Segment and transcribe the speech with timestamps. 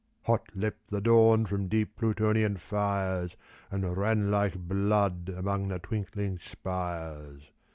[0.23, 3.37] Hot leapt the dawn from deep Plutonian fires
[3.69, 7.51] And ran like blood among the twinkling spires.